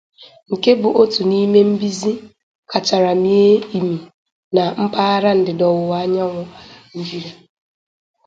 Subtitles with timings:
[0.51, 2.11] nke bụ otu n'ime mbize
[2.71, 3.97] kachara mie imì
[4.55, 6.61] na mpaghara ndịda-ọwụwa anyanwụ ala
[6.95, 7.33] Nigeria